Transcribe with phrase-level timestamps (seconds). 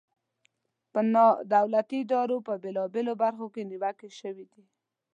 [0.91, 4.63] پر نا دولتي ادارو په بیلابیلو برخو کې نیوکې شوي دي.